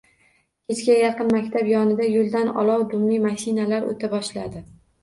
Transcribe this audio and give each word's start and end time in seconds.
Kechga 0.71 0.95
yaqin 0.99 1.29
maktab 1.35 1.69
yonidagi 1.73 2.17
yoʻldan 2.17 2.53
olov 2.63 2.89
dumli 2.97 3.25
mashinalar 3.31 3.89
oʻta 3.95 4.15
boshladi 4.19 4.69